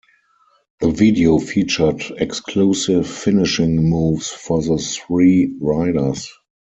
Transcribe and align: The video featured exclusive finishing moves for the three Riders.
The 0.79 0.89
video 0.89 1.37
featured 1.37 2.01
exclusive 2.17 3.07
finishing 3.07 3.87
moves 3.87 4.29
for 4.29 4.59
the 4.63 4.79
three 4.79 5.55
Riders. 5.61 6.27